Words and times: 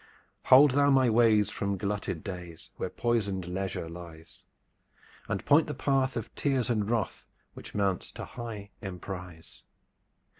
Hold 0.45 0.71
thou 0.71 0.89
my 0.89 1.11
ways 1.11 1.51
from 1.51 1.77
glutted 1.77 2.23
days 2.23 2.71
Where 2.77 2.89
poisoned 2.89 3.45
leisure 3.45 3.87
lies, 3.87 4.41
And 5.29 5.45
point 5.45 5.67
the 5.67 5.75
path 5.75 6.17
of 6.17 6.33
tears 6.33 6.71
and 6.71 6.89
wrath 6.89 7.27
Which 7.53 7.75
mounts 7.75 8.11
to 8.13 8.25
high 8.25 8.71
emprise! 8.81 9.61